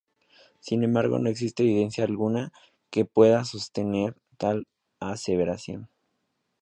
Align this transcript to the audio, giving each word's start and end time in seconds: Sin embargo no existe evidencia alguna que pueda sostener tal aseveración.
Sin 0.61 0.83
embargo 0.83 1.19
no 1.19 1.29
existe 1.29 1.61
evidencia 1.61 2.03
alguna 2.05 2.51
que 2.89 3.05
pueda 3.05 3.45
sostener 3.45 4.17
tal 4.37 4.67
aseveración. 4.99 5.91